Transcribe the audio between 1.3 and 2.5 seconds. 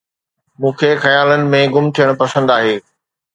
۾ گم ٿيڻ پسند